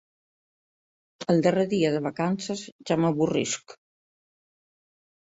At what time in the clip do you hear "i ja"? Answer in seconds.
2.71-2.97